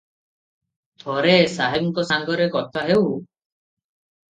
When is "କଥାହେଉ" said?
2.59-3.07